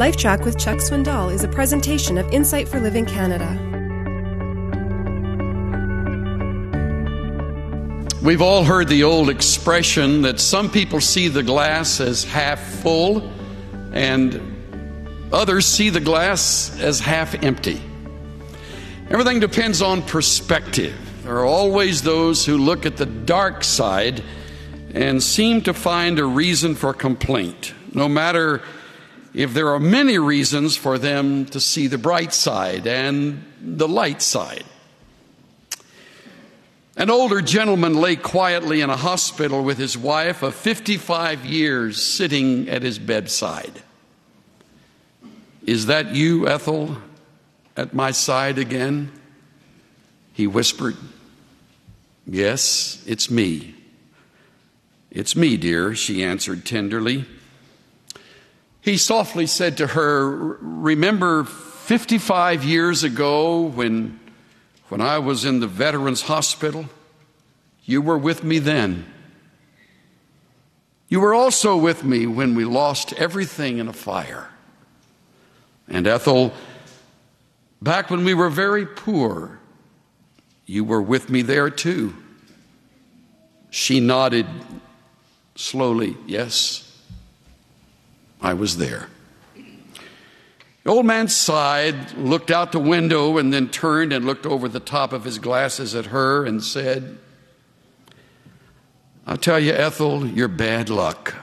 LifeTrac 0.00 0.46
with 0.46 0.58
Chuck 0.58 0.78
Swindoll 0.78 1.30
is 1.30 1.44
a 1.44 1.48
presentation 1.48 2.16
of 2.16 2.26
Insight 2.32 2.66
for 2.66 2.80
Living 2.80 3.04
Canada. 3.04 3.46
We've 8.22 8.40
all 8.40 8.64
heard 8.64 8.88
the 8.88 9.04
old 9.04 9.28
expression 9.28 10.22
that 10.22 10.40
some 10.40 10.70
people 10.70 11.02
see 11.02 11.28
the 11.28 11.42
glass 11.42 12.00
as 12.00 12.24
half 12.24 12.60
full 12.80 13.30
and 13.92 14.40
others 15.34 15.66
see 15.66 15.90
the 15.90 16.00
glass 16.00 16.80
as 16.80 16.98
half 16.98 17.34
empty. 17.44 17.82
Everything 19.10 19.38
depends 19.38 19.82
on 19.82 20.00
perspective. 20.00 20.96
There 21.24 21.36
are 21.36 21.44
always 21.44 22.00
those 22.00 22.46
who 22.46 22.56
look 22.56 22.86
at 22.86 22.96
the 22.96 23.04
dark 23.04 23.62
side 23.62 24.22
and 24.94 25.22
seem 25.22 25.60
to 25.64 25.74
find 25.74 26.18
a 26.18 26.24
reason 26.24 26.74
for 26.74 26.94
complaint, 26.94 27.74
no 27.92 28.08
matter 28.08 28.62
if 29.32 29.54
there 29.54 29.68
are 29.68 29.80
many 29.80 30.18
reasons 30.18 30.76
for 30.76 30.98
them 30.98 31.46
to 31.46 31.60
see 31.60 31.86
the 31.86 31.98
bright 31.98 32.32
side 32.32 32.86
and 32.86 33.44
the 33.60 33.88
light 33.88 34.22
side. 34.22 34.64
An 36.96 37.08
older 37.08 37.40
gentleman 37.40 37.94
lay 37.94 38.16
quietly 38.16 38.80
in 38.80 38.90
a 38.90 38.96
hospital 38.96 39.62
with 39.62 39.78
his 39.78 39.96
wife 39.96 40.42
of 40.42 40.54
55 40.54 41.46
years 41.46 42.02
sitting 42.02 42.68
at 42.68 42.82
his 42.82 42.98
bedside. 42.98 43.82
Is 45.64 45.86
that 45.86 46.14
you, 46.14 46.48
Ethel, 46.48 46.98
at 47.76 47.94
my 47.94 48.10
side 48.10 48.58
again? 48.58 49.12
He 50.32 50.46
whispered. 50.46 50.96
Yes, 52.26 53.02
it's 53.06 53.30
me. 53.30 53.74
It's 55.10 55.34
me, 55.34 55.56
dear, 55.56 55.94
she 55.94 56.22
answered 56.22 56.64
tenderly. 56.64 57.24
He 58.80 58.96
softly 58.96 59.46
said 59.46 59.76
to 59.78 59.88
her, 59.88 60.56
Remember 60.60 61.44
55 61.44 62.64
years 62.64 63.02
ago 63.02 63.62
when 63.62 64.20
when 64.90 65.00
I 65.00 65.20
was 65.20 65.44
in 65.44 65.60
the 65.60 65.68
Veterans 65.68 66.22
Hospital, 66.22 66.86
you 67.84 68.02
were 68.02 68.18
with 68.18 68.42
me 68.42 68.58
then. 68.58 69.06
You 71.08 71.20
were 71.20 71.32
also 71.32 71.76
with 71.76 72.02
me 72.02 72.26
when 72.26 72.56
we 72.56 72.64
lost 72.64 73.12
everything 73.12 73.78
in 73.78 73.86
a 73.86 73.92
fire. 73.92 74.50
And 75.88 76.08
Ethel, 76.08 76.52
back 77.80 78.10
when 78.10 78.24
we 78.24 78.34
were 78.34 78.50
very 78.50 78.84
poor, 78.84 79.60
you 80.66 80.82
were 80.82 81.02
with 81.02 81.30
me 81.30 81.42
there 81.42 81.70
too. 81.70 82.14
She 83.70 84.00
nodded 84.00 84.46
slowly, 85.54 86.16
Yes, 86.26 86.89
I 88.42 88.54
was 88.54 88.76
there. 88.76 89.08
The 90.82 90.90
old 90.90 91.04
man 91.04 91.28
sighed, 91.28 92.14
looked 92.14 92.50
out 92.50 92.72
the 92.72 92.78
window, 92.78 93.36
and 93.36 93.52
then 93.52 93.68
turned 93.68 94.12
and 94.12 94.24
looked 94.24 94.46
over 94.46 94.68
the 94.68 94.80
top 94.80 95.12
of 95.12 95.24
his 95.24 95.38
glasses 95.38 95.94
at 95.94 96.06
her 96.06 96.46
and 96.46 96.64
said, 96.64 97.18
I'll 99.26 99.36
tell 99.36 99.60
you, 99.60 99.72
Ethel, 99.72 100.26
you're 100.26 100.48
bad 100.48 100.88
luck. 100.88 101.34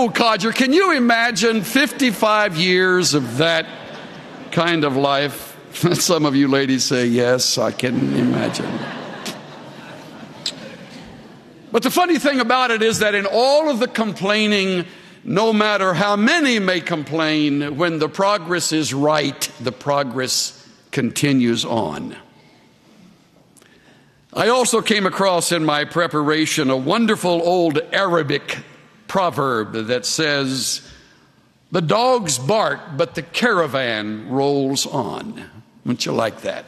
Old 0.00 0.14
codger, 0.14 0.50
can 0.50 0.72
you 0.72 0.96
imagine 0.96 1.62
55 1.62 2.56
years 2.56 3.12
of 3.12 3.36
that 3.36 3.66
kind 4.50 4.84
of 4.84 4.96
life? 4.96 5.54
Some 5.74 6.24
of 6.24 6.34
you 6.34 6.48
ladies 6.48 6.84
say, 6.84 7.06
Yes, 7.06 7.58
I 7.58 7.70
can 7.70 8.16
imagine. 8.16 8.78
But 11.70 11.82
the 11.82 11.90
funny 11.90 12.18
thing 12.18 12.40
about 12.40 12.70
it 12.70 12.82
is 12.82 13.00
that 13.00 13.14
in 13.14 13.26
all 13.26 13.68
of 13.68 13.78
the 13.78 13.88
complaining, 13.88 14.86
no 15.22 15.52
matter 15.52 15.92
how 15.92 16.16
many 16.16 16.58
may 16.58 16.80
complain, 16.80 17.76
when 17.76 17.98
the 17.98 18.08
progress 18.08 18.72
is 18.72 18.94
right, 18.94 19.50
the 19.60 19.70
progress 19.70 20.66
continues 20.92 21.66
on. 21.66 22.16
I 24.32 24.48
also 24.48 24.80
came 24.80 25.04
across 25.04 25.52
in 25.52 25.62
my 25.62 25.84
preparation 25.84 26.70
a 26.70 26.76
wonderful 26.76 27.42
old 27.42 27.78
Arabic 27.92 28.60
proverb 29.10 29.72
that 29.72 30.06
says, 30.06 30.88
the 31.72 31.80
dogs 31.80 32.38
bark, 32.38 32.78
but 32.96 33.16
the 33.16 33.22
caravan 33.22 34.30
rolls 34.30 34.86
on. 34.86 35.44
Wouldn't 35.84 36.06
you 36.06 36.12
like 36.12 36.42
that? 36.42 36.64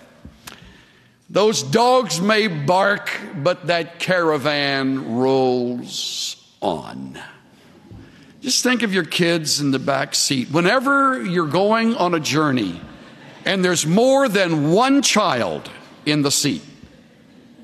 Those 1.30 1.62
dogs 1.62 2.20
may 2.20 2.48
bark, 2.48 3.08
but 3.36 3.68
that 3.68 4.00
caravan 4.00 5.18
rolls 5.18 6.36
on. 6.60 7.16
Just 8.40 8.64
think 8.64 8.82
of 8.82 8.92
your 8.92 9.04
kids 9.04 9.60
in 9.60 9.70
the 9.70 9.78
back 9.78 10.12
seat. 10.12 10.50
Whenever 10.50 11.24
you're 11.24 11.46
going 11.46 11.94
on 11.94 12.12
a 12.12 12.20
journey 12.20 12.80
and 13.44 13.64
there's 13.64 13.86
more 13.86 14.28
than 14.28 14.72
one 14.72 15.00
child 15.00 15.70
in 16.06 16.22
the 16.22 16.30
seat, 16.32 16.62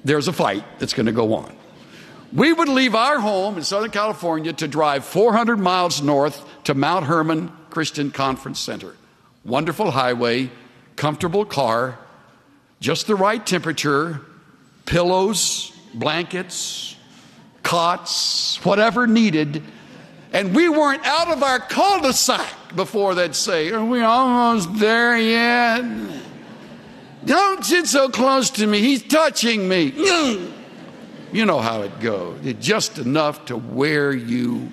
there's 0.05 0.29
a 0.29 0.33
fight 0.33 0.63
that's 0.79 0.95
going 0.95 1.07
to 1.07 1.13
go 1.13 1.35
on. 1.35 1.58
We 2.33 2.53
would 2.53 2.69
leave 2.69 2.95
our 2.95 3.21
home 3.21 3.57
in 3.57 3.63
Southern 3.63 3.91
California 3.91 4.53
to 4.53 4.69
drive 4.69 5.05
400 5.05 5.59
miles 5.59 6.03
north 6.03 6.45
to 6.65 6.75
Mount 6.75 7.07
Hermon 7.07 7.51
Christian 7.71 8.11
Conference 8.11 8.61
Center. 8.61 8.95
Wonderful 9.45 9.91
highway, 9.91 10.51
comfortable 10.97 11.47
car, 11.47 11.99
just 12.81 13.07
the 13.07 13.15
right 13.15 13.45
temperature, 13.45 14.21
pillows, 14.85 15.73
blankets, 15.95 16.97
cots, 17.63 18.63
whatever 18.65 19.07
needed. 19.07 19.63
And 20.33 20.55
we 20.55 20.69
weren't 20.69 21.07
out 21.07 21.29
of 21.29 21.43
our 21.43 21.59
cul 21.59 22.03
de 22.03 22.13
sac 22.13 22.47
before 22.77 23.15
they'd 23.15 23.35
say, 23.35 23.71
Are 23.71 23.85
we 23.85 24.03
almost 24.03 24.79
there 24.79 25.17
yet? 25.17 25.83
Don't 27.25 27.65
sit 27.65 27.87
so 27.87 28.11
close 28.11 28.51
to 28.51 28.67
me. 28.67 28.81
He's 28.81 29.03
touching 29.03 29.67
me. 29.67 29.93
You 31.33 31.45
know 31.45 31.61
how 31.61 31.83
it 31.83 32.01
goes. 32.01 32.41
Just 32.61 32.99
enough 32.99 33.47
to 33.47 33.57
wear 33.57 34.13
you 34.13 34.73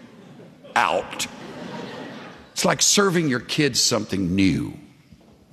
out. 0.76 1.28
It's 2.54 2.64
like 2.64 2.82
serving 2.82 3.28
your 3.28 3.42
kids 3.42 3.82
something 3.82 4.36
new. 4.36 4.74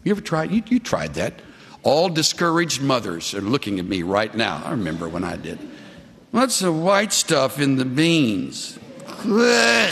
You 0.04 0.12
ever 0.12 0.20
tried? 0.20 0.52
You, 0.52 0.62
you 0.68 0.78
tried 0.78 1.14
that. 1.14 1.34
All 1.82 2.08
discouraged 2.08 2.80
mothers 2.80 3.34
are 3.34 3.40
looking 3.40 3.80
at 3.80 3.84
me 3.84 4.02
right 4.04 4.32
now. 4.32 4.62
I 4.64 4.70
remember 4.70 5.08
when 5.08 5.24
I 5.24 5.36
did. 5.36 5.58
What's 6.30 6.60
the 6.60 6.72
white 6.72 7.12
stuff 7.12 7.58
in 7.60 7.76
the 7.76 7.84
beans? 7.84 8.78
I 9.08 9.90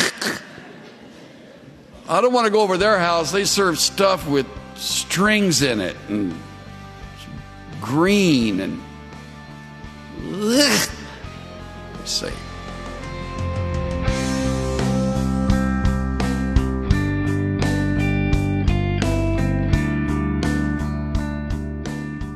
don't 2.08 2.32
want 2.32 2.46
to 2.46 2.52
go 2.52 2.60
over 2.60 2.76
their 2.76 2.98
house. 2.98 3.32
They 3.32 3.44
serve 3.44 3.78
stuff 3.78 4.28
with 4.28 4.46
strings 4.76 5.62
in 5.62 5.80
it 5.80 5.96
and 6.08 6.40
green 7.80 8.60
and. 8.60 8.80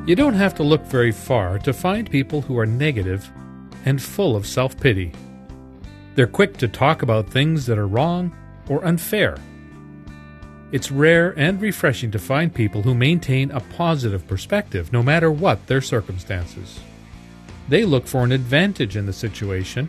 You 0.06 0.14
don't 0.14 0.34
have 0.34 0.54
to 0.56 0.62
look 0.62 0.82
very 0.82 1.10
far 1.10 1.58
to 1.60 1.72
find 1.72 2.10
people 2.10 2.42
who 2.42 2.58
are 2.58 2.66
negative 2.66 3.30
and 3.84 4.00
full 4.00 4.36
of 4.36 4.46
self 4.46 4.78
pity. 4.78 5.12
They're 6.14 6.26
quick 6.26 6.56
to 6.58 6.68
talk 6.68 7.02
about 7.02 7.30
things 7.30 7.66
that 7.66 7.78
are 7.78 7.88
wrong 7.88 8.36
or 8.68 8.84
unfair. 8.84 9.36
It's 10.72 10.90
rare 10.90 11.36
and 11.38 11.60
refreshing 11.60 12.10
to 12.12 12.18
find 12.18 12.54
people 12.54 12.82
who 12.82 12.94
maintain 12.94 13.50
a 13.50 13.60
positive 13.60 14.26
perspective 14.28 14.92
no 14.92 15.02
matter 15.02 15.32
what 15.32 15.66
their 15.66 15.80
circumstances. 15.80 16.80
They 17.68 17.84
look 17.84 18.06
for 18.06 18.24
an 18.24 18.32
advantage 18.32 18.96
in 18.96 19.06
the 19.06 19.12
situation 19.12 19.88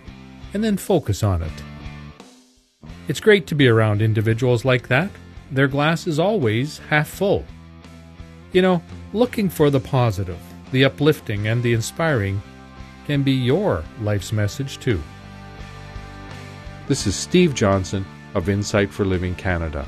and 0.54 0.64
then 0.64 0.78
focus 0.78 1.24
on 1.24 1.42
it. 1.42 1.52
It's 3.08 3.20
great 3.20 3.46
to 3.48 3.56
be 3.56 3.68
around 3.68 4.02
individuals 4.02 4.66
like 4.66 4.88
that. 4.88 5.10
Their 5.52 5.68
glass 5.68 6.08
is 6.08 6.18
always 6.18 6.80
half 6.90 7.08
full. 7.08 7.46
You 8.52 8.62
know, 8.62 8.82
looking 9.14 9.50
for 9.50 9.70
the 9.70 9.80
positive, 9.80 10.40
the 10.72 10.86
uplifting, 10.86 11.48
and 11.48 11.62
the 11.62 11.74
inspiring 11.74 12.42
can 13.06 13.22
be 13.22 13.34
your 13.34 13.84
life's 14.02 14.32
message 14.32 14.80
too. 14.80 15.02
This 16.88 17.06
is 17.06 17.16
Steve 17.16 17.54
Johnson 17.54 18.06
of 18.34 18.50
Insight 18.50 18.92
for 18.92 19.06
Living 19.06 19.36
Canada. 19.36 19.86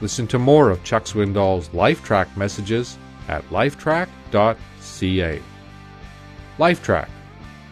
Listen 0.00 0.26
to 0.28 0.38
more 0.38 0.70
of 0.70 0.82
Chuck 0.84 1.04
Swindoll's 1.04 1.68
LifeTrac 1.70 2.36
messages 2.36 2.98
at 3.28 3.44
lifetrac.ca. 3.50 5.42
LifeTrac, 6.58 7.08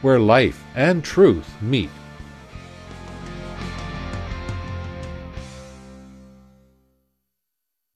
where 0.02 0.18
life 0.18 0.62
and 0.74 1.02
truth 1.02 1.48
meet. 1.60 1.90